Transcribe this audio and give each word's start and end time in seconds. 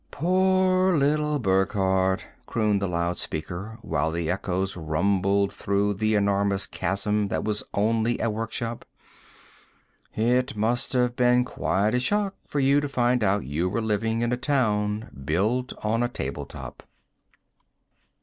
"Poor 0.09 0.97
little 0.97 1.37
Burckhardt," 1.37 2.25
crooned 2.47 2.81
the 2.81 2.87
loudspeaker, 2.87 3.77
while 3.83 4.09
the 4.09 4.31
echoes 4.31 4.75
rumbled 4.75 5.53
through 5.53 5.93
the 5.93 6.15
enormous 6.15 6.65
chasm 6.65 7.27
that 7.27 7.43
was 7.43 7.61
only 7.75 8.19
a 8.19 8.27
workshop. 8.31 8.83
"It 10.15 10.55
must 10.55 10.93
have 10.93 11.15
been 11.15 11.45
quite 11.45 11.93
a 11.93 11.99
shock 11.99 12.33
for 12.47 12.59
you 12.59 12.81
to 12.81 12.89
find 12.89 13.23
out 13.23 13.43
you 13.45 13.69
were 13.69 13.79
living 13.79 14.21
in 14.21 14.31
a 14.33 14.37
town 14.37 15.11
built 15.23 15.71
on 15.85 16.01
a 16.01 16.09
table 16.09 16.47
top." 16.47 16.81